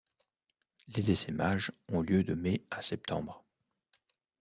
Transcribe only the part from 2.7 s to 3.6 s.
à septembre.